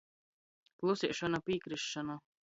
Klusiešona– 0.83 1.39
pīkrisšona. 1.51 2.17